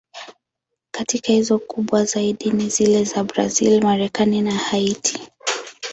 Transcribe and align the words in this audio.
Katika 0.91 1.33
hizo, 1.33 1.59
kubwa 1.59 2.05
zaidi 2.05 2.51
ni 2.51 2.69
zile 2.69 3.03
za 3.03 3.23
Brazil, 3.23 3.83
Marekani 3.83 4.41
na 4.41 4.51
Haiti. 4.55 5.31